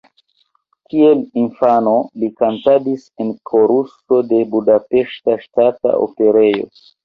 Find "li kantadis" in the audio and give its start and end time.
2.23-3.05